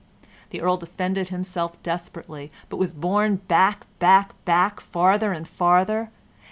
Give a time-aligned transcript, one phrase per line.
[0.49, 6.09] The Earl defended himself desperately, but was borne back, back, back, farther and farther.